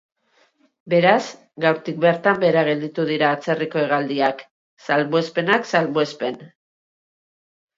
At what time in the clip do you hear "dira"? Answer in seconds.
3.11-3.29